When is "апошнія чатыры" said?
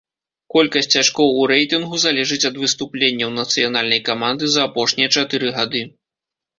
4.73-5.47